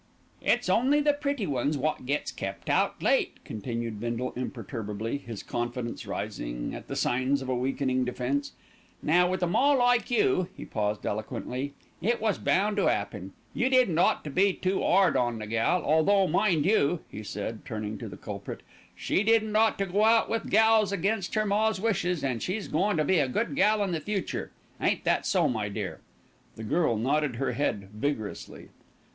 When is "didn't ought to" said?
13.69-14.31, 19.23-19.85